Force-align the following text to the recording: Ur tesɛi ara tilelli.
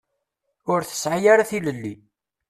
Ur 0.71 0.79
tesɛi 0.83 1.27
ara 1.33 1.49
tilelli. 1.49 1.93